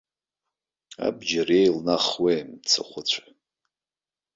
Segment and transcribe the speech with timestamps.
[1.05, 3.23] Абџьар еилнахуеи, мцахәыцәа.